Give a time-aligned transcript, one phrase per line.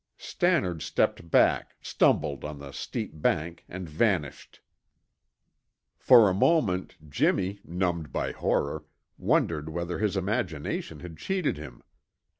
[0.17, 4.59] Stannard stepped back, stumbled on the steep bank and vanished.
[5.99, 8.85] For a moment Jimmy, numbed by horror,
[9.19, 11.83] wondered whether his imagination had cheated him.